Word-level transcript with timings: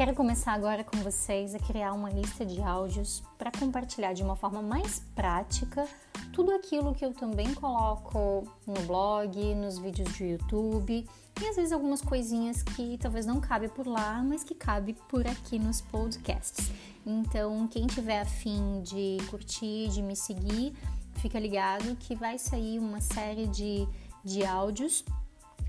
Quero 0.00 0.14
começar 0.14 0.54
agora 0.54 0.82
com 0.82 0.96
vocês 1.02 1.54
a 1.54 1.58
criar 1.58 1.92
uma 1.92 2.08
lista 2.08 2.42
de 2.42 2.62
áudios 2.62 3.22
para 3.36 3.52
compartilhar 3.52 4.14
de 4.14 4.22
uma 4.22 4.34
forma 4.34 4.62
mais 4.62 5.00
prática 5.14 5.86
tudo 6.32 6.52
aquilo 6.52 6.94
que 6.94 7.04
eu 7.04 7.12
também 7.12 7.52
coloco 7.52 8.50
no 8.66 8.80
blog, 8.86 9.54
nos 9.54 9.78
vídeos 9.78 10.10
de 10.14 10.24
YouTube 10.24 11.06
e 11.38 11.46
às 11.46 11.54
vezes 11.54 11.70
algumas 11.70 12.00
coisinhas 12.00 12.62
que 12.62 12.96
talvez 12.96 13.26
não 13.26 13.42
cabe 13.42 13.68
por 13.68 13.86
lá, 13.86 14.22
mas 14.26 14.42
que 14.42 14.54
cabe 14.54 14.96
por 15.06 15.26
aqui 15.26 15.58
nos 15.58 15.82
podcasts. 15.82 16.72
Então, 17.04 17.68
quem 17.68 17.86
tiver 17.86 18.22
afim 18.22 18.80
de 18.80 19.18
curtir, 19.28 19.90
de 19.90 20.00
me 20.00 20.16
seguir, 20.16 20.72
fica 21.16 21.38
ligado 21.38 21.94
que 21.96 22.14
vai 22.14 22.38
sair 22.38 22.78
uma 22.78 23.02
série 23.02 23.46
de, 23.48 23.86
de 24.24 24.46
áudios 24.46 25.04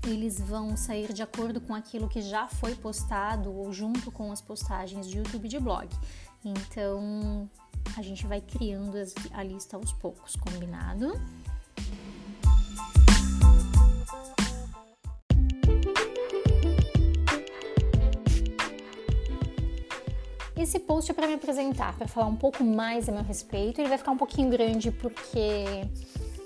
eles 0.06 0.40
vão 0.40 0.76
sair 0.76 1.12
de 1.12 1.22
acordo 1.22 1.60
com 1.60 1.74
aquilo 1.74 2.08
que 2.08 2.20
já 2.20 2.48
foi 2.48 2.74
postado 2.74 3.52
ou 3.52 3.72
junto 3.72 4.10
com 4.10 4.32
as 4.32 4.40
postagens 4.40 5.08
de 5.08 5.18
YouTube 5.18 5.44
e 5.44 5.48
de 5.48 5.60
blog. 5.60 5.88
Então 6.44 7.48
a 7.96 8.02
gente 8.02 8.26
vai 8.26 8.40
criando 8.40 8.96
a 9.32 9.42
lista 9.42 9.76
aos 9.76 9.92
poucos, 9.92 10.36
combinado? 10.36 11.12
Esse 20.56 20.78
post 20.78 21.10
é 21.10 21.14
para 21.14 21.26
me 21.26 21.34
apresentar, 21.34 21.96
para 21.96 22.06
falar 22.06 22.26
um 22.26 22.36
pouco 22.36 22.62
mais 22.62 23.08
a 23.08 23.12
meu 23.12 23.24
respeito. 23.24 23.80
Ele 23.80 23.88
vai 23.88 23.98
ficar 23.98 24.12
um 24.12 24.16
pouquinho 24.16 24.48
grande 24.48 24.92
porque 24.92 25.88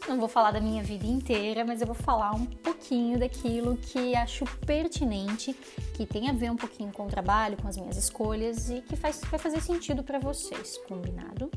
não 0.08 0.18
vou 0.18 0.28
falar 0.28 0.52
da 0.52 0.60
minha 0.60 0.82
vida 0.82 1.06
inteira, 1.06 1.64
mas 1.64 1.80
eu 1.80 1.86
vou 1.86 1.94
falar 1.94 2.32
um 2.34 2.46
pouquinho 2.46 3.18
daquilo 3.18 3.76
que 3.76 4.14
acho 4.14 4.44
pertinente, 4.64 5.52
que 5.94 6.06
tem 6.06 6.28
a 6.28 6.32
ver 6.32 6.50
um 6.50 6.56
pouquinho 6.56 6.92
com 6.92 7.06
o 7.06 7.08
trabalho, 7.08 7.56
com 7.56 7.66
as 7.66 7.76
minhas 7.76 7.96
escolhas 7.96 8.70
e 8.70 8.80
que 8.82 8.96
faz, 8.96 9.20
vai 9.30 9.38
fazer 9.38 9.60
sentido 9.60 10.02
para 10.02 10.18
vocês, 10.18 10.78
combinado? 10.88 11.50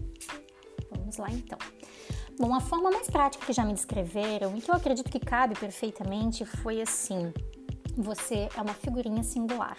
Vamos 0.91 1.17
lá 1.17 1.29
então. 1.29 1.57
Bom, 2.39 2.55
a 2.55 2.61
forma 2.61 2.89
mais 2.89 3.09
prática 3.09 3.45
que 3.45 3.53
já 3.53 3.65
me 3.65 3.73
descreveram 3.73 4.55
e 4.57 4.61
que 4.61 4.71
eu 4.71 4.75
acredito 4.75 5.11
que 5.11 5.19
cabe 5.19 5.55
perfeitamente 5.55 6.45
foi 6.45 6.81
assim: 6.81 7.33
você 7.95 8.47
é 8.55 8.61
uma 8.61 8.73
figurinha 8.73 9.23
singular. 9.23 9.77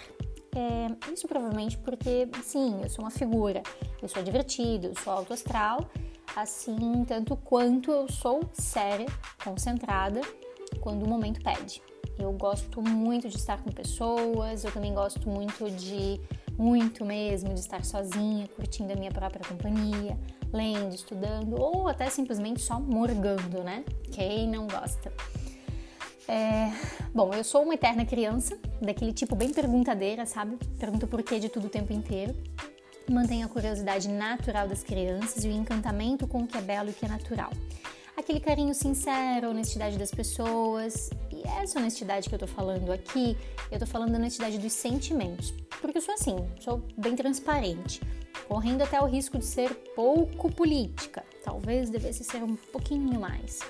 É, 0.54 1.12
isso 1.12 1.28
provavelmente 1.28 1.78
porque, 1.78 2.28
sim, 2.42 2.80
eu 2.82 2.90
sou 2.90 3.04
uma 3.04 3.10
figura, 3.10 3.62
eu 4.02 4.08
sou 4.08 4.22
divertido, 4.22 4.88
eu 4.88 4.94
sou 4.96 5.12
alto 5.12 5.32
astral 5.32 5.88
assim 6.36 7.04
tanto 7.06 7.36
quanto 7.36 7.90
eu 7.90 8.10
sou 8.10 8.40
séria, 8.52 9.06
concentrada 9.42 10.20
quando 10.80 11.04
o 11.04 11.08
momento 11.08 11.42
pede. 11.42 11.82
Eu 12.18 12.32
gosto 12.32 12.82
muito 12.82 13.28
de 13.28 13.36
estar 13.36 13.62
com 13.62 13.70
pessoas, 13.70 14.64
eu 14.64 14.72
também 14.72 14.94
gosto 14.94 15.28
muito 15.28 15.70
de 15.70 16.20
muito 16.58 17.04
mesmo 17.04 17.54
de 17.54 17.60
estar 17.60 17.82
sozinha, 17.84 18.46
curtindo 18.48 18.92
a 18.92 18.96
minha 18.96 19.10
própria 19.10 19.42
companhia, 19.46 20.18
lendo, 20.52 20.94
estudando 20.94 21.58
ou 21.58 21.88
até 21.88 22.10
simplesmente 22.10 22.60
só 22.60 22.78
morgando, 22.78 23.62
né? 23.62 23.82
Quem 24.12 24.46
não 24.46 24.66
gosta? 24.66 25.10
É... 26.28 26.70
Bom, 27.14 27.32
eu 27.32 27.42
sou 27.42 27.62
uma 27.62 27.74
eterna 27.74 28.04
criança, 28.04 28.58
daquele 28.80 29.12
tipo 29.12 29.34
bem 29.34 29.52
perguntadeira, 29.52 30.26
sabe? 30.26 30.58
Pergunta 30.78 31.06
por 31.06 31.22
quê 31.22 31.38
de 31.40 31.48
tudo 31.48 31.66
o 31.66 31.70
tempo 31.70 31.92
inteiro 31.92 32.34
mantém 33.12 33.42
a 33.42 33.48
curiosidade 33.48 34.08
natural 34.08 34.68
das 34.68 34.82
crianças 34.82 35.44
e 35.44 35.48
o 35.48 35.52
encantamento 35.52 36.26
com 36.26 36.42
o 36.42 36.46
que 36.46 36.56
é 36.56 36.60
belo 36.60 36.88
e 36.88 36.92
o 36.92 36.94
que 36.94 37.04
é 37.04 37.08
natural. 37.08 37.50
Aquele 38.16 38.40
carinho 38.40 38.74
sincero, 38.74 39.50
honestidade 39.50 39.96
das 39.96 40.10
pessoas. 40.10 41.10
E 41.30 41.42
essa 41.58 41.78
honestidade 41.78 42.28
que 42.28 42.34
eu 42.34 42.38
tô 42.38 42.46
falando 42.46 42.92
aqui, 42.92 43.36
eu 43.70 43.78
tô 43.78 43.86
falando 43.86 44.12
da 44.12 44.18
honestidade 44.18 44.58
dos 44.58 44.72
sentimentos. 44.72 45.54
Porque 45.80 45.98
eu 45.98 46.02
sou 46.02 46.14
assim, 46.14 46.36
sou 46.60 46.82
bem 46.96 47.16
transparente, 47.16 48.00
correndo 48.46 48.82
até 48.82 49.00
o 49.00 49.06
risco 49.06 49.38
de 49.38 49.46
ser 49.46 49.74
pouco 49.96 50.52
política. 50.52 51.24
Talvez 51.42 51.88
devesse 51.88 52.22
ser 52.22 52.42
um 52.42 52.56
pouquinho 52.56 53.18
mais. 53.18 53.60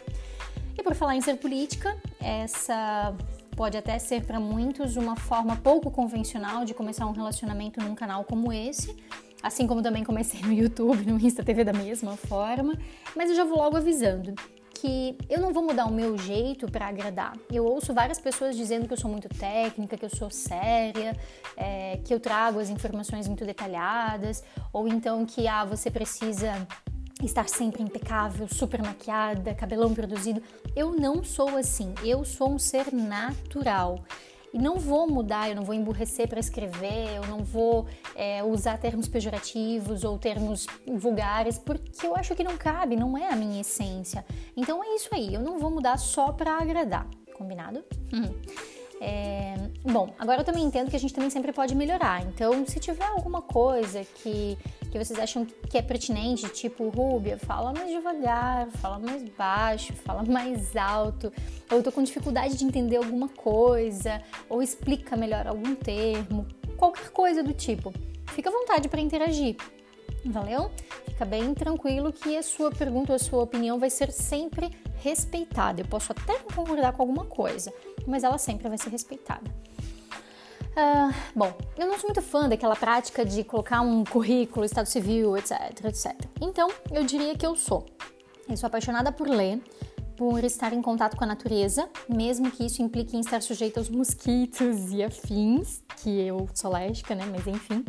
E 0.77 0.83
por 0.83 0.95
falar 0.95 1.15
em 1.15 1.21
ser 1.21 1.37
política, 1.37 1.97
essa 2.21 3.15
pode 3.57 3.77
até 3.77 3.99
ser 3.99 4.25
para 4.25 4.41
muitos 4.41 4.97
uma 4.97 5.15
forma 5.15 5.55
pouco 5.57 5.91
convencional 5.91 6.65
de 6.65 6.73
começar 6.73 7.07
um 7.07 7.13
relacionamento 7.13 7.79
num 7.81 7.95
canal 7.95 8.25
como 8.25 8.53
esse, 8.53 8.97
assim 9.43 9.67
como 9.67 9.83
também 9.83 10.05
comecei 10.05 10.41
no 10.43 10.53
YouTube, 10.53 11.05
no 11.07 11.19
Insta 11.19 11.43
TV 11.43 11.65
da 11.65 11.73
mesma 11.73 12.17
forma, 12.17 12.79
mas 13.17 13.31
eu 13.31 13.37
já 13.37 13.45
vou 13.45 13.59
logo 13.59 13.77
avisando 13.77 14.35
que 14.81 15.15
eu 15.29 15.41
não 15.41 15.53
vou 15.53 15.63
mudar 15.63 15.85
o 15.85 15.93
meu 15.93 16.17
jeito 16.17 16.67
para 16.71 16.89
agradar. 16.89 17.37
Eu 17.53 17.67
ouço 17.67 17.93
várias 17.93 18.19
pessoas 18.19 18.57
dizendo 18.57 18.87
que 18.87 18.95
eu 18.95 18.97
sou 18.97 19.11
muito 19.11 19.29
técnica, 19.29 19.95
que 19.95 20.07
eu 20.07 20.09
sou 20.09 20.31
séria, 20.31 21.15
é, 21.55 21.99
que 22.03 22.15
eu 22.15 22.19
trago 22.19 22.59
as 22.59 22.71
informações 22.71 23.29
muito 23.29 23.45
detalhadas, 23.45 24.43
ou 24.73 24.89
então 24.89 25.27
que 25.27 25.47
ah, 25.47 25.67
você 25.67 25.91
precisa 25.91 26.67
estar 27.23 27.47
sempre 27.47 27.83
impecável, 27.83 28.49
super 28.49 28.83
maquiada, 28.83 29.55
cabelão 29.55 29.93
produzido. 29.93 30.43
Eu 30.75 30.93
não 30.93 31.23
sou 31.23 31.59
assim. 31.59 31.95
Eu 32.03 32.25
sou 32.25 32.51
um 32.51 32.59
ser 32.59 32.91
natural. 32.91 34.03
E 34.53 34.59
não 34.59 34.79
vou 34.79 35.09
mudar, 35.09 35.49
eu 35.49 35.55
não 35.55 35.63
vou 35.63 35.75
emburrecer 35.75 36.29
para 36.29 36.41
escrever, 36.41 37.17
eu 37.17 37.27
não 37.27 37.45
vou 37.45 37.87
é, 38.17 38.43
usar 38.43 38.79
termos 38.79 39.07
pejorativos 39.07 40.03
ou 40.03 40.19
termos 40.19 40.67
vulgares, 40.87 41.59
porque 41.59 42.07
eu 42.07 42.17
acho 42.17 42.35
que 42.35 42.43
não 42.43 42.57
cabe, 42.57 42.97
não 42.97 43.17
é 43.17 43.29
a 43.29 43.37
minha 43.37 43.61
essência. 43.61 44.25
Então 44.57 44.83
é 44.83 44.95
isso 44.97 45.09
aí, 45.13 45.33
eu 45.33 45.41
não 45.41 45.59
vou 45.59 45.71
mudar 45.71 45.97
só 45.99 46.33
para 46.33 46.59
agradar, 46.59 47.07
combinado? 47.35 47.85
Hum. 48.13 48.29
É, 49.01 49.55
bom, 49.83 50.13
agora 50.19 50.43
eu 50.43 50.45
também 50.45 50.63
entendo 50.63 50.91
que 50.91 50.97
a 50.97 51.01
gente 51.01 51.15
também 51.15 51.31
sempre 51.31 51.53
pode 51.53 51.75
melhorar. 51.75 52.23
Então, 52.23 52.67
se 52.67 52.79
tiver 52.79 53.07
alguma 53.07 53.41
coisa 53.41 54.05
que, 54.05 54.59
que 54.91 54.99
vocês 54.99 55.19
acham 55.19 55.45
que 55.45 55.79
é 55.79 55.83
pertinente, 55.83 56.49
tipo 56.49 56.89
Rúbia, 56.89 57.39
fala 57.39 57.73
mais 57.73 57.91
devagar, 57.91 58.69
fala 58.73 58.99
mais 58.99 59.23
baixo, 59.31 59.93
fala 59.95 60.23
mais 60.25 60.77
alto, 60.77 61.33
ou 61.71 61.83
tô 61.83 61.93
com 61.93 62.03
dificuldade 62.03 62.57
de 62.57 62.65
entender 62.65 62.97
alguma 62.97 63.29
coisa, 63.29 64.21
ou 64.49 64.63
explica 64.63 65.17
melhor 65.17 65.47
algum 65.47 65.75
termo, 65.75 66.47
qualquer 66.77 67.11
coisa 67.11 67.43
do 67.43 67.53
tipo. 67.53 67.93
Fica 68.29 68.51
à 68.51 68.53
vontade 68.53 68.89
para 68.89 69.01
interagir. 69.01 69.57
Valeu? 70.25 70.71
Fica 71.07 71.25
bem 71.25 71.55
tranquilo 71.55 72.13
que 72.13 72.37
a 72.37 72.43
sua 72.43 72.71
pergunta 72.71 73.13
ou 73.13 73.17
a 73.17 73.19
sua 73.19 73.43
opinião 73.43 73.79
vai 73.79 73.91
ser 73.91 74.11
sempre 74.13 74.71
respeitada. 74.97 75.81
Eu 75.81 75.87
posso 75.87 76.13
até 76.13 76.39
concordar 76.55 76.93
com 76.93 77.03
alguma 77.03 77.25
coisa, 77.25 77.73
mas 78.07 78.25
ela 78.25 78.39
sempre 78.39 78.69
vai 78.69 78.77
ser 78.77 78.91
respeitada. 78.91 79.51
Uh, 80.71 81.13
bom, 81.35 81.53
eu 81.77 81.87
não 81.87 81.99
sou 81.99 82.09
muito 82.09 82.23
fã 82.23 82.49
daquela 82.49 82.77
prática 82.77 83.25
de 83.25 83.43
colocar 83.43 83.81
um 83.81 84.05
currículo, 84.05 84.65
estado 84.65 84.87
civil, 84.87 85.37
etc, 85.37 85.85
etc. 85.85 86.15
Então, 86.41 86.69
eu 86.91 87.05
diria 87.05 87.37
que 87.37 87.45
eu 87.45 87.57
sou. 87.57 87.87
Eu 88.49 88.57
sou 88.57 88.67
apaixonada 88.67 89.11
por 89.11 89.29
ler, 89.29 89.61
por 90.17 90.45
estar 90.45 90.73
em 90.73 90.83
contato 90.83 91.17
com 91.17 91.25
a 91.25 91.27
natureza, 91.27 91.89
mesmo 92.09 92.51
que 92.51 92.65
isso 92.65 92.83
implique 92.83 93.17
em 93.17 93.21
estar 93.21 93.43
sujeita 93.43 93.81
aos 93.81 93.89
mosquitos 93.89 94.93
e 94.93 95.03
afins, 95.03 95.83
que 96.03 96.21
eu 96.21 96.49
sou 96.55 96.71
alérgica, 96.71 97.15
né? 97.15 97.25
Mas 97.31 97.47
enfim. 97.47 97.85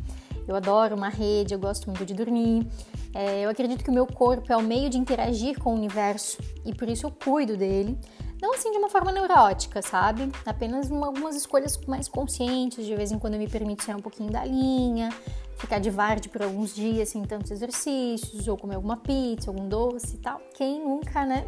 Eu 0.47 0.55
adoro 0.55 0.95
uma 0.95 1.09
rede, 1.09 1.53
eu 1.53 1.59
gosto 1.59 1.87
muito 1.87 2.03
de 2.05 2.13
dormir. 2.13 2.65
É, 3.13 3.45
eu 3.45 3.49
acredito 3.49 3.83
que 3.83 3.89
o 3.89 3.93
meu 3.93 4.07
corpo 4.07 4.51
é 4.51 4.57
o 4.57 4.61
meio 4.61 4.89
de 4.89 4.97
interagir 4.97 5.59
com 5.59 5.71
o 5.71 5.75
universo 5.75 6.37
e 6.65 6.73
por 6.73 6.89
isso 6.89 7.05
eu 7.05 7.11
cuido 7.11 7.55
dele. 7.55 7.97
Não 8.41 8.55
assim 8.55 8.71
de 8.71 8.77
uma 8.77 8.89
forma 8.89 9.11
neurótica, 9.11 9.83
sabe? 9.83 10.31
Apenas 10.45 10.89
uma, 10.89 11.07
algumas 11.07 11.35
escolhas 11.35 11.77
mais 11.85 12.07
conscientes. 12.07 12.85
De 12.85 12.95
vez 12.95 13.11
em 13.11 13.19
quando 13.19 13.35
eu 13.35 13.39
me 13.39 13.47
permito 13.47 13.83
sair 13.83 13.95
um 13.95 14.01
pouquinho 14.01 14.31
da 14.31 14.43
linha, 14.43 15.11
ficar 15.57 15.77
de 15.77 15.91
varde 15.91 16.27
por 16.27 16.41
alguns 16.41 16.73
dias 16.73 17.09
sem 17.09 17.21
tantos 17.23 17.51
exercícios, 17.51 18.47
ou 18.47 18.57
comer 18.57 18.75
alguma 18.75 18.97
pizza, 18.97 19.51
algum 19.51 19.69
doce 19.69 20.15
e 20.15 20.17
tal. 20.17 20.41
Quem 20.55 20.83
nunca, 20.83 21.23
né? 21.23 21.45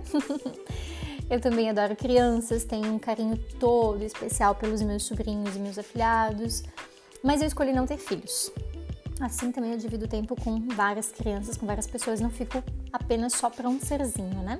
eu 1.27 1.41
também 1.41 1.67
adoro 1.67 1.95
crianças, 1.95 2.63
tenho 2.63 2.93
um 2.93 2.99
carinho 2.99 3.37
todo 3.59 4.03
especial 4.03 4.53
pelos 4.53 4.83
meus 4.83 5.03
sobrinhos 5.03 5.55
e 5.55 5.59
meus 5.59 5.79
afilhados, 5.79 6.63
mas 7.23 7.41
eu 7.41 7.47
escolhi 7.47 7.73
não 7.73 7.87
ter 7.87 7.97
filhos. 7.97 8.51
Assim 9.19 9.51
também 9.51 9.71
eu 9.71 9.77
divido 9.77 10.05
o 10.05 10.07
tempo 10.07 10.35
com 10.39 10.67
várias 10.67 11.11
crianças, 11.11 11.57
com 11.57 11.65
várias 11.65 11.87
pessoas, 11.87 12.19
não 12.19 12.29
fico 12.29 12.63
apenas 12.91 13.33
só 13.33 13.49
para 13.49 13.67
um 13.67 13.79
serzinho, 13.79 14.43
né? 14.43 14.59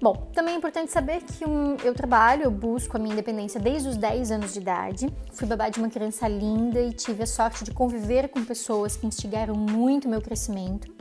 Bom, 0.00 0.30
também 0.34 0.54
é 0.54 0.58
importante 0.58 0.92
saber 0.92 1.22
que 1.22 1.44
eu 1.86 1.94
trabalho, 1.94 2.44
eu 2.44 2.50
busco 2.50 2.96
a 2.96 3.00
minha 3.00 3.12
independência 3.12 3.58
desde 3.58 3.88
os 3.88 3.96
10 3.96 4.32
anos 4.32 4.52
de 4.52 4.60
idade. 4.60 5.08
Fui 5.32 5.46
babá 5.46 5.68
de 5.68 5.78
uma 5.78 5.88
criança 5.88 6.28
linda 6.28 6.80
e 6.80 6.92
tive 6.92 7.22
a 7.22 7.26
sorte 7.26 7.64
de 7.64 7.70
conviver 7.70 8.28
com 8.28 8.44
pessoas 8.44 8.96
que 8.96 9.06
instigaram 9.06 9.54
muito 9.54 10.08
meu 10.08 10.20
crescimento. 10.20 10.92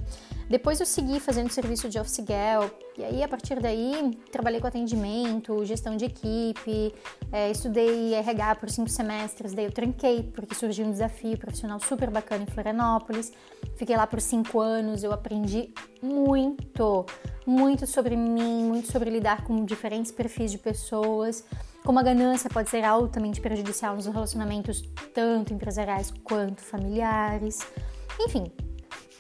Depois 0.50 0.80
eu 0.80 0.86
segui 0.86 1.20
fazendo 1.20 1.50
serviço 1.50 1.90
de 1.90 1.98
office 1.98 2.18
girl, 2.18 2.70
e 2.98 3.04
aí 3.04 3.24
a 3.24 3.28
partir 3.28 3.60
daí 3.60 4.18
trabalhei 4.32 4.60
com 4.60 4.68
atendimento, 4.68 5.64
gestão 5.66 5.96
de 5.96 6.06
equipe, 6.06 6.94
é, 7.32 7.50
estudei 7.50 8.14
RH 8.14 8.56
por 8.56 8.70
cinco 8.70 8.90
semestres, 8.90 9.54
daí 9.54 9.66
eu 9.66 9.72
tranquei 9.72 10.24
porque 10.36 10.54
surgiu 10.54 10.86
um 10.86 10.92
desafio 10.92 11.38
profissional 11.38 11.80
super 11.80 12.10
bacana 12.10 12.44
em 12.44 12.46
Florianópolis. 12.46 13.32
Fiquei 13.76 13.96
lá 13.96 14.06
por 14.06 14.22
cinco 14.22 14.60
anos, 14.60 15.04
eu 15.04 15.12
aprendi 15.12 15.74
muito, 16.02 17.06
muito 17.46 17.88
sobre 17.88 18.16
mim, 18.16 18.66
muito 18.66 18.92
sobre 18.92 19.10
lidar 19.10 19.44
com 19.44 19.66
diferentes 19.66 20.12
perfis 20.12 20.52
de 20.52 20.58
pessoas. 20.58 21.44
como 21.84 22.00
a 22.00 22.04
ganância 22.04 22.50
pode 22.50 22.70
ser 22.70 22.86
altamente 22.86 23.42
prejudicial 23.42 23.96
nos 23.96 24.06
relacionamentos 24.06 24.82
tanto 25.14 25.54
empresariais 25.54 26.14
quanto 26.24 26.62
familiares. 26.62 27.60
Enfim, 28.22 28.50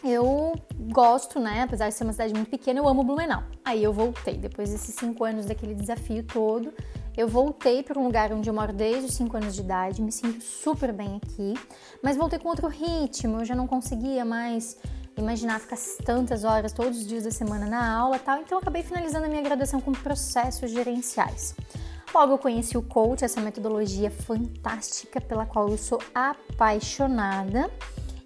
eu 0.03 0.53
gosto, 0.91 1.39
né? 1.39 1.61
Apesar 1.61 1.89
de 1.89 1.95
ser 1.95 2.03
uma 2.03 2.11
cidade 2.11 2.33
muito 2.33 2.50
pequena, 2.50 2.79
eu 2.79 2.88
amo 2.88 3.03
Blumenau. 3.03 3.44
Aí 3.63 3.83
eu 3.83 3.94
voltei, 3.94 4.38
depois 4.38 4.69
desses 4.69 4.94
cinco 4.95 5.23
anos 5.23 5.45
daquele 5.45 5.73
desafio 5.73 6.23
todo, 6.23 6.73
eu 7.15 7.27
voltei 7.27 7.83
para 7.83 8.00
um 8.00 8.03
lugar 8.03 8.33
onde 8.33 8.50
eu 8.50 8.53
moro 8.53 8.73
desde 8.73 9.05
os 9.05 9.13
cinco 9.13 9.38
anos 9.38 9.55
de 9.55 9.61
idade, 9.61 10.01
me 10.01 10.11
sinto 10.11 10.41
super 10.41 10.91
bem 10.91 11.21
aqui, 11.21 11.53
mas 12.01 12.17
voltei 12.17 12.39
com 12.39 12.50
outro 12.50 12.67
ritmo, 12.67 13.39
eu 13.39 13.45
já 13.45 13.55
não 13.55 13.67
conseguia 13.67 14.25
mais 14.25 14.77
imaginar 15.15 15.59
ficar 15.59 15.77
tantas 16.03 16.44
horas 16.44 16.73
todos 16.73 16.97
os 16.97 17.07
dias 17.07 17.23
da 17.23 17.31
semana 17.31 17.67
na 17.67 17.95
aula 17.95 18.17
tal, 18.17 18.39
então 18.39 18.57
eu 18.57 18.61
acabei 18.61 18.81
finalizando 18.81 19.25
a 19.25 19.29
minha 19.29 19.44
graduação 19.44 19.79
com 19.79 19.91
processos 19.91 20.71
gerenciais. 20.71 21.56
Logo 22.13 22.33
eu 22.33 22.38
conheci 22.38 22.77
o 22.77 22.81
coach, 22.81 23.23
essa 23.23 23.41
metodologia 23.41 24.11
fantástica 24.11 25.21
pela 25.21 25.45
qual 25.45 25.69
eu 25.69 25.77
sou 25.77 25.99
apaixonada 26.13 27.71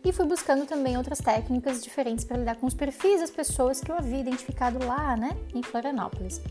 e 0.07 0.13
fui 0.13 0.25
buscando 0.25 0.65
também 0.65 0.95
outras 0.95 1.19
técnicas 1.19 1.83
diferentes 1.83 2.24
para 2.24 2.38
lidar 2.38 2.56
com 2.56 2.65
os 2.65 2.74
perfis 2.74 3.19
das 3.19 3.30
pessoas 3.30 3.81
que 3.81 3.92
eu 3.92 3.95
havia 3.98 4.21
identificado 4.21 4.86
lá, 4.86 5.18
né, 5.18 5.36
em 5.54 5.62
Florianópolis. 5.62 6.42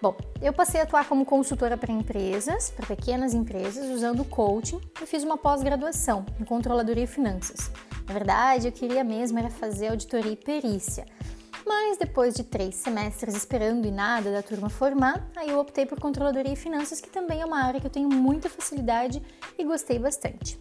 Bom, 0.00 0.16
eu 0.40 0.52
passei 0.52 0.80
a 0.80 0.82
atuar 0.82 1.08
como 1.08 1.24
consultora 1.24 1.76
para 1.76 1.92
empresas, 1.92 2.72
para 2.72 2.84
pequenas 2.84 3.34
empresas, 3.34 3.88
usando 3.88 4.24
coaching 4.24 4.80
e 5.00 5.06
fiz 5.06 5.22
uma 5.22 5.38
pós-graduação 5.38 6.26
em 6.40 6.44
controladoria 6.44 7.04
e 7.04 7.06
finanças. 7.06 7.70
Na 8.04 8.12
verdade, 8.12 8.66
eu 8.66 8.72
queria 8.72 9.04
mesmo 9.04 9.38
era 9.38 9.48
fazer 9.48 9.90
auditoria 9.90 10.32
e 10.32 10.36
perícia, 10.36 11.06
mas 11.64 11.96
depois 11.96 12.34
de 12.34 12.42
três 12.42 12.74
semestres 12.74 13.36
esperando 13.36 13.86
e 13.86 13.92
nada 13.92 14.32
da 14.32 14.42
turma 14.42 14.68
formar, 14.68 15.30
aí 15.36 15.50
eu 15.50 15.60
optei 15.60 15.86
por 15.86 16.00
controladoria 16.00 16.52
e 16.52 16.56
finanças, 16.56 17.00
que 17.00 17.08
também 17.08 17.40
é 17.40 17.46
uma 17.46 17.62
área 17.62 17.80
que 17.80 17.86
eu 17.86 17.90
tenho 17.90 18.08
muita 18.08 18.50
facilidade 18.50 19.22
e 19.56 19.62
gostei 19.62 20.00
bastante. 20.00 20.58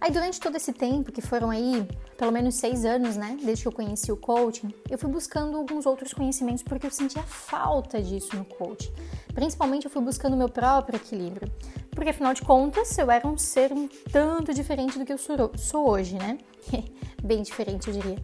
Aí 0.00 0.12
durante 0.12 0.38
todo 0.38 0.56
esse 0.56 0.72
tempo, 0.72 1.10
que 1.10 1.20
foram 1.20 1.50
aí 1.50 1.86
pelo 2.16 2.30
menos 2.30 2.54
seis 2.54 2.84
anos, 2.84 3.16
né, 3.16 3.36
desde 3.42 3.62
que 3.62 3.68
eu 3.68 3.72
conheci 3.72 4.12
o 4.12 4.16
coaching, 4.16 4.72
eu 4.88 4.96
fui 4.96 5.10
buscando 5.10 5.56
alguns 5.56 5.86
outros 5.86 6.12
conhecimentos 6.12 6.62
porque 6.62 6.86
eu 6.86 6.90
sentia 6.90 7.22
falta 7.22 8.00
disso 8.00 8.36
no 8.36 8.44
coaching. 8.44 8.92
Principalmente 9.34 9.86
eu 9.86 9.90
fui 9.90 10.02
buscando 10.02 10.34
o 10.34 10.36
meu 10.36 10.48
próprio 10.48 10.96
equilíbrio, 10.96 11.50
porque 11.90 12.10
afinal 12.10 12.32
de 12.32 12.42
contas 12.42 12.96
eu 12.96 13.10
era 13.10 13.26
um 13.26 13.36
ser 13.36 13.72
um 13.72 13.88
tanto 14.12 14.54
diferente 14.54 14.98
do 14.98 15.04
que 15.04 15.12
eu 15.12 15.18
sou 15.18 15.88
hoje, 15.88 16.16
né? 16.16 16.38
Bem 17.22 17.42
diferente, 17.42 17.88
eu 17.88 17.94
diria. 17.94 18.18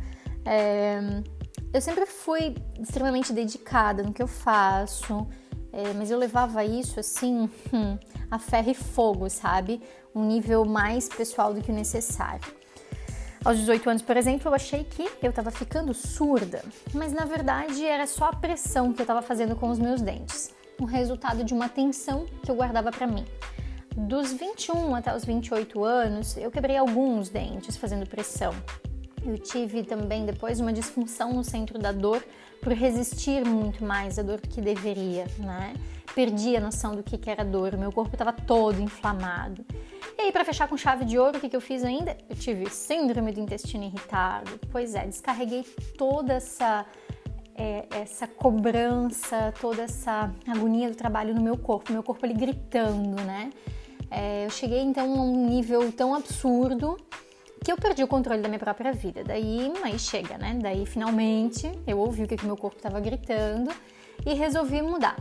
É, 0.45 1.01
eu 1.73 1.81
sempre 1.81 2.07
fui 2.07 2.55
extremamente 2.79 3.33
dedicada 3.33 4.03
no 4.03 4.13
que 4.13 4.23
eu 4.23 4.29
faço, 4.29 5.27
é, 5.75 5.93
mas 5.93 6.11
eu 6.11 6.19
levava 6.19 6.65
isso 6.65 7.01
assim 7.01 7.51
a 8.31 8.39
ferro 8.39 8.71
e 8.71 8.75
fogo, 8.75 9.29
sabe? 9.29 9.83
Um 10.15 10.25
nível 10.25 10.65
mais 10.65 11.09
pessoal 11.09 11.53
do 11.53 11.61
que 11.61 11.73
o 11.73 11.75
necessário. 11.75 12.45
Aos 13.45 13.59
18 13.59 13.91
anos, 13.91 14.03
por 14.03 14.17
exemplo, 14.17 14.49
eu 14.49 14.55
achei 14.55 14.85
que 14.85 15.11
eu 15.21 15.31
estava 15.31 15.51
ficando 15.51 15.93
surda, 15.93 16.65
mas 16.95 17.13
na 17.13 17.25
verdade 17.25 17.85
era 17.85 18.07
só 18.07 18.27
a 18.27 18.37
pressão 18.37 18.93
que 18.93 19.01
eu 19.01 19.05
estava 19.05 19.21
fazendo 19.21 19.55
com 19.57 19.69
os 19.69 19.79
meus 19.79 20.01
dentes, 20.01 20.55
o 20.81 20.85
resultado 20.85 21.45
de 21.45 21.53
uma 21.53 21.69
tensão 21.69 22.25
que 22.43 22.51
eu 22.51 22.55
guardava 22.55 22.91
para 22.91 23.07
mim. 23.07 23.25
Dos 23.97 24.33
21 24.33 24.95
até 24.95 25.15
os 25.15 25.25
28 25.25 25.85
anos, 25.85 26.37
eu 26.37 26.51
quebrei 26.51 26.77
alguns 26.77 27.29
dentes 27.29 27.77
fazendo 27.77 28.09
pressão, 28.09 28.55
eu 29.25 29.39
tive 29.39 29.83
também 29.83 30.27
depois 30.27 30.61
uma 30.61 30.73
disfunção 30.73 31.33
no 31.33 31.43
centro 31.43 31.79
da 31.79 31.93
dor 31.93 32.25
por 32.61 32.73
resistir 32.73 33.45
muito 33.45 33.85
mais 33.85 34.19
à 34.19 34.23
dor 34.23 34.41
do 34.41 34.49
que 34.49 34.61
deveria, 34.61 35.27
né? 35.39 35.75
Perdi 36.15 36.57
a 36.57 36.61
noção 36.61 36.95
do 36.95 37.03
que 37.03 37.19
era 37.29 37.45
dor, 37.45 37.77
meu 37.77 37.91
corpo 37.91 38.15
estava 38.15 38.33
todo 38.33 38.81
inflamado. 38.81 39.65
E 40.17 40.23
aí, 40.23 40.33
para 40.33 40.45
fechar 40.45 40.69
com 40.69 40.77
chave 40.77 41.05
de 41.05 41.19
ouro, 41.19 41.39
o 41.39 41.41
que, 41.41 41.49
que 41.49 41.57
eu 41.57 41.61
fiz 41.61 41.83
ainda? 41.83 42.17
Eu 42.29 42.37
tive 42.37 42.71
síndrome 42.71 43.33
do 43.33 43.41
intestino 43.41 43.85
irritado. 43.85 44.61
Pois 44.71 44.95
é, 44.95 45.07
descarreguei 45.07 45.65
toda 45.99 46.35
essa 46.35 46.87
é, 47.57 47.87
essa 47.91 48.27
cobrança, 48.27 49.53
toda 49.61 49.83
essa 49.83 50.33
agonia 50.47 50.89
do 50.89 50.97
trabalho 50.97 51.35
no 51.35 51.41
meu 51.41 51.57
corpo, 51.57 51.93
meu 51.93 52.03
corpo 52.03 52.25
ali 52.25 52.35
gritando, 52.35 53.23
né? 53.23 53.51
É, 54.11 54.47
eu 54.47 54.51
cheguei 54.51 54.81
então 54.81 55.13
a 55.13 55.23
um 55.23 55.47
nível 55.49 55.91
tão 55.91 56.15
absurdo 56.15 56.97
que 57.65 57.73
eu 57.73 57.79
perdi 57.79 58.05
o 58.05 58.07
controle 58.07 58.43
da 58.43 58.49
minha 58.49 58.59
própria 58.59 58.93
vida. 58.93 59.25
Daí, 59.25 59.73
aí 59.83 59.99
chega, 59.99 60.37
né? 60.37 60.59
Daí 60.61 60.85
finalmente 60.85 61.73
eu 61.87 61.99
ouvi 61.99 62.25
o 62.25 62.29
que, 62.29 62.37
que 62.37 62.45
meu 62.45 62.59
corpo 62.59 62.77
estava 62.77 63.01
gritando 63.01 63.71
e 64.27 64.35
resolvi 64.35 64.83
mudar. 64.83 65.17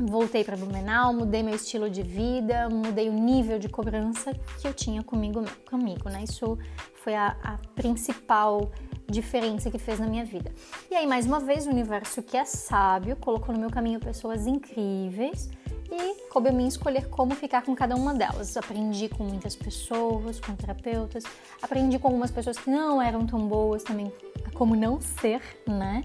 Voltei 0.00 0.42
para 0.42 0.56
Blumenau, 0.56 1.12
mudei 1.12 1.42
meu 1.42 1.54
estilo 1.54 1.90
de 1.90 2.02
vida, 2.02 2.70
mudei 2.70 3.10
o 3.10 3.12
nível 3.12 3.58
de 3.58 3.68
cobrança 3.68 4.32
que 4.58 4.66
eu 4.66 4.72
tinha 4.72 5.02
comigo, 5.02 5.44
comigo 5.68 6.08
né? 6.08 6.24
Isso 6.24 6.58
foi 6.94 7.14
a, 7.14 7.36
a 7.42 7.58
principal 7.74 8.72
diferença 9.06 9.70
que 9.70 9.78
fez 9.78 10.00
na 10.00 10.06
minha 10.06 10.24
vida. 10.24 10.50
E 10.90 10.94
aí, 10.94 11.06
mais 11.06 11.26
uma 11.26 11.38
vez, 11.38 11.66
o 11.66 11.70
universo 11.70 12.22
que 12.22 12.34
é 12.34 12.46
sábio 12.46 13.14
colocou 13.16 13.54
no 13.54 13.60
meu 13.60 13.70
caminho 13.70 14.00
pessoas 14.00 14.46
incríveis 14.46 15.50
e 15.94 16.28
coube 16.28 16.48
a 16.48 16.52
mim 16.52 16.66
escolher 16.66 17.08
como 17.08 17.34
ficar 17.34 17.62
com 17.62 17.74
cada 17.74 17.94
uma 17.94 18.14
delas. 18.14 18.56
Aprendi 18.56 19.08
com 19.08 19.24
muitas 19.24 19.54
pessoas, 19.54 20.40
com 20.40 20.54
terapeutas, 20.54 21.24
aprendi 21.60 21.98
com 21.98 22.08
algumas 22.08 22.30
pessoas 22.30 22.58
que 22.58 22.70
não 22.70 23.00
eram 23.00 23.26
tão 23.26 23.46
boas 23.46 23.82
também, 23.82 24.12
como 24.54 24.74
não 24.74 25.00
ser, 25.00 25.40
né? 25.66 26.04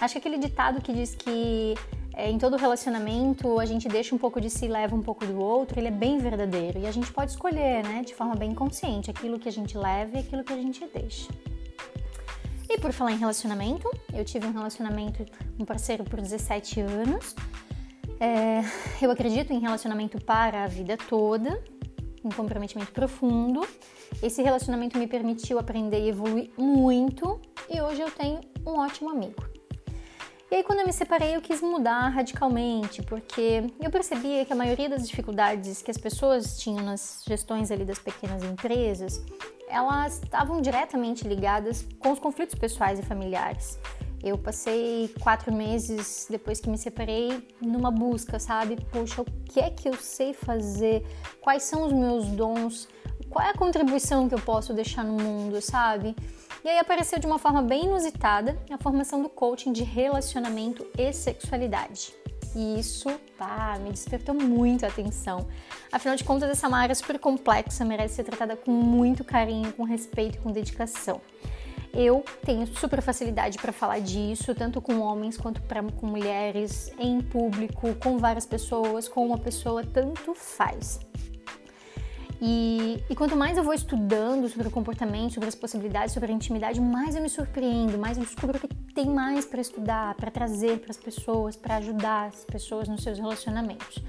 Acho 0.00 0.14
que 0.14 0.18
aquele 0.18 0.38
ditado 0.38 0.80
que 0.80 0.92
diz 0.92 1.14
que 1.14 1.74
é, 2.14 2.30
em 2.30 2.38
todo 2.38 2.56
relacionamento 2.56 3.60
a 3.60 3.64
gente 3.64 3.88
deixa 3.88 4.14
um 4.14 4.18
pouco 4.18 4.40
de 4.40 4.50
si, 4.50 4.66
leva 4.66 4.94
um 4.94 5.02
pouco 5.02 5.24
do 5.24 5.38
outro, 5.38 5.78
ele 5.78 5.88
é 5.88 5.92
bem 5.92 6.18
verdadeiro 6.18 6.80
e 6.80 6.86
a 6.86 6.90
gente 6.90 7.12
pode 7.12 7.30
escolher, 7.30 7.84
né, 7.84 8.02
de 8.04 8.14
forma 8.14 8.34
bem 8.34 8.54
consciente, 8.54 9.10
aquilo 9.10 9.38
que 9.38 9.48
a 9.48 9.52
gente 9.52 9.78
leva 9.78 10.16
e 10.16 10.20
aquilo 10.20 10.42
que 10.42 10.52
a 10.52 10.56
gente 10.56 10.84
deixa. 10.92 11.28
E 12.68 12.78
por 12.78 12.92
falar 12.92 13.12
em 13.12 13.16
relacionamento, 13.16 13.88
eu 14.12 14.24
tive 14.24 14.46
um 14.46 14.52
relacionamento, 14.52 15.24
um 15.58 15.64
parceiro 15.64 16.04
por 16.04 16.20
17 16.20 16.80
anos. 16.80 17.34
É, 18.20 18.62
eu 19.00 19.10
acredito 19.10 19.52
em 19.52 19.60
relacionamento 19.60 20.20
para 20.24 20.64
a 20.64 20.66
vida 20.66 20.96
toda, 20.96 21.62
um 22.24 22.30
comprometimento 22.30 22.92
profundo. 22.92 23.66
Esse 24.22 24.42
relacionamento 24.42 24.98
me 24.98 25.06
permitiu 25.06 25.58
aprender 25.58 26.00
e 26.00 26.08
evoluir 26.08 26.50
muito 26.56 27.40
e 27.68 27.80
hoje 27.80 28.00
eu 28.00 28.10
tenho 28.10 28.40
um 28.66 28.78
ótimo 28.78 29.10
amigo. 29.10 29.46
E 30.50 30.56
aí, 30.56 30.64
quando 30.64 30.80
eu 30.80 30.86
me 30.86 30.92
separei, 30.94 31.36
eu 31.36 31.42
quis 31.42 31.60
mudar 31.60 32.08
radicalmente, 32.08 33.02
porque 33.02 33.64
eu 33.78 33.90
percebia 33.90 34.46
que 34.46 34.52
a 34.52 34.56
maioria 34.56 34.88
das 34.88 35.06
dificuldades 35.06 35.82
que 35.82 35.90
as 35.90 35.98
pessoas 35.98 36.58
tinham 36.58 36.82
nas 36.82 37.22
gestões 37.28 37.70
ali 37.70 37.84
das 37.84 37.98
pequenas 37.98 38.42
empresas, 38.42 39.22
elas 39.68 40.22
estavam 40.22 40.62
diretamente 40.62 41.28
ligadas 41.28 41.86
com 41.98 42.12
os 42.12 42.18
conflitos 42.18 42.54
pessoais 42.54 42.98
e 42.98 43.02
familiares. 43.02 43.78
Eu 44.22 44.36
passei 44.36 45.14
quatro 45.20 45.52
meses 45.52 46.26
depois 46.28 46.60
que 46.60 46.68
me 46.68 46.76
separei 46.76 47.46
numa 47.60 47.90
busca, 47.90 48.38
sabe? 48.38 48.76
Poxa, 48.90 49.22
o 49.22 49.24
que 49.24 49.60
é 49.60 49.70
que 49.70 49.88
eu 49.88 49.94
sei 49.94 50.32
fazer? 50.32 51.06
Quais 51.40 51.62
são 51.62 51.86
os 51.86 51.92
meus 51.92 52.26
dons? 52.26 52.88
Qual 53.30 53.44
é 53.44 53.50
a 53.50 53.54
contribuição 53.54 54.28
que 54.28 54.34
eu 54.34 54.40
posso 54.40 54.72
deixar 54.72 55.04
no 55.04 55.12
mundo, 55.12 55.60
sabe? 55.60 56.16
E 56.64 56.68
aí 56.68 56.78
apareceu 56.78 57.18
de 57.18 57.26
uma 57.26 57.38
forma 57.38 57.62
bem 57.62 57.84
inusitada 57.84 58.58
a 58.70 58.78
formação 58.78 59.22
do 59.22 59.28
coaching 59.28 59.72
de 59.72 59.84
relacionamento 59.84 60.84
e 60.98 61.12
sexualidade. 61.12 62.12
E 62.54 62.80
isso 62.80 63.08
pá, 63.36 63.78
me 63.80 63.90
despertou 63.90 64.34
muito 64.34 64.84
a 64.84 64.88
atenção. 64.88 65.46
Afinal 65.92 66.16
de 66.16 66.24
contas, 66.24 66.50
essa 66.50 66.66
é 66.66 66.72
área 66.72 66.94
super 66.94 67.18
complexa, 67.18 67.84
merece 67.84 68.16
ser 68.16 68.24
tratada 68.24 68.56
com 68.56 68.72
muito 68.72 69.22
carinho, 69.22 69.72
com 69.72 69.84
respeito 69.84 70.36
e 70.36 70.40
com 70.40 70.50
dedicação. 70.50 71.20
Eu 71.92 72.24
tenho 72.44 72.66
super 72.66 73.00
facilidade 73.00 73.58
para 73.58 73.72
falar 73.72 74.00
disso, 74.00 74.54
tanto 74.54 74.80
com 74.80 75.00
homens 75.00 75.36
quanto 75.36 75.62
pra, 75.62 75.82
com 75.82 76.06
mulheres, 76.06 76.92
em 76.98 77.20
público, 77.20 77.94
com 77.94 78.18
várias 78.18 78.46
pessoas, 78.46 79.08
com 79.08 79.26
uma 79.26 79.38
pessoa, 79.38 79.82
tanto 79.84 80.34
faz. 80.34 81.00
E, 82.40 83.02
e, 83.10 83.16
quanto 83.16 83.34
mais 83.34 83.58
eu 83.58 83.64
vou 83.64 83.74
estudando 83.74 84.48
sobre 84.48 84.68
o 84.68 84.70
comportamento, 84.70 85.34
sobre 85.34 85.48
as 85.48 85.56
possibilidades, 85.56 86.14
sobre 86.14 86.30
a 86.30 86.34
intimidade, 86.34 86.80
mais 86.80 87.16
eu 87.16 87.22
me 87.22 87.28
surpreendo, 87.28 87.98
mais 87.98 88.16
eu 88.16 88.24
descubro 88.24 88.60
que 88.60 88.68
tem 88.94 89.06
mais 89.06 89.44
para 89.44 89.60
estudar, 89.60 90.14
para 90.14 90.30
trazer 90.30 90.78
para 90.78 90.90
as 90.90 90.96
pessoas, 90.96 91.56
para 91.56 91.76
ajudar 91.76 92.28
as 92.28 92.44
pessoas 92.44 92.86
nos 92.86 93.02
seus 93.02 93.18
relacionamentos. 93.18 94.00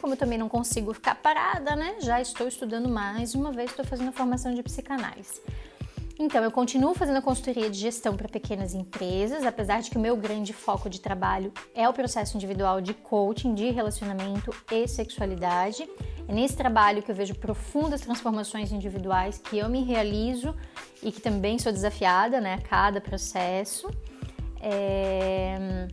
Como 0.00 0.12
eu 0.12 0.16
também 0.16 0.38
não 0.38 0.48
consigo 0.48 0.94
ficar 0.94 1.16
parada, 1.16 1.74
né? 1.74 1.96
Já 2.00 2.20
estou 2.20 2.46
estudando 2.46 2.88
mais, 2.88 3.34
uma 3.34 3.50
vez 3.50 3.70
estou 3.70 3.84
fazendo 3.84 4.10
a 4.10 4.12
formação 4.12 4.54
de 4.54 4.62
psicanálise. 4.62 5.40
Então, 6.20 6.42
eu 6.42 6.50
continuo 6.50 6.94
fazendo 6.94 7.18
a 7.18 7.22
consultoria 7.22 7.70
de 7.70 7.78
gestão 7.78 8.16
para 8.16 8.28
pequenas 8.28 8.74
empresas, 8.74 9.46
apesar 9.46 9.80
de 9.80 9.88
que 9.88 9.96
o 9.96 10.00
meu 10.00 10.16
grande 10.16 10.52
foco 10.52 10.90
de 10.90 11.00
trabalho 11.00 11.52
é 11.72 11.88
o 11.88 11.92
processo 11.92 12.36
individual 12.36 12.80
de 12.80 12.92
coaching, 12.92 13.54
de 13.54 13.70
relacionamento 13.70 14.50
e 14.72 14.88
sexualidade. 14.88 15.88
É 16.26 16.32
nesse 16.34 16.56
trabalho 16.56 17.04
que 17.04 17.10
eu 17.12 17.14
vejo 17.14 17.36
profundas 17.36 18.00
transformações 18.00 18.72
individuais 18.72 19.38
que 19.38 19.58
eu 19.58 19.68
me 19.68 19.84
realizo 19.84 20.56
e 21.00 21.12
que 21.12 21.20
também 21.20 21.56
sou 21.56 21.70
desafiada 21.70 22.40
né, 22.40 22.54
a 22.54 22.60
cada 22.62 23.00
processo. 23.00 23.88
É... 24.60 25.86